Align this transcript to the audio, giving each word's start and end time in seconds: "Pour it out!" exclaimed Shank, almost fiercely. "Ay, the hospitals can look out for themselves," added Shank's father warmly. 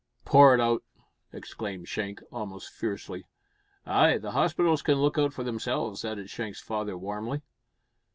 "Pour 0.25 0.55
it 0.55 0.59
out!" 0.59 0.81
exclaimed 1.31 1.87
Shank, 1.87 2.23
almost 2.31 2.73
fiercely. 2.73 3.27
"Ay, 3.85 4.17
the 4.17 4.31
hospitals 4.31 4.81
can 4.81 4.95
look 4.99 5.19
out 5.19 5.31
for 5.31 5.43
themselves," 5.43 6.03
added 6.03 6.27
Shank's 6.27 6.59
father 6.59 6.97
warmly. 6.97 7.43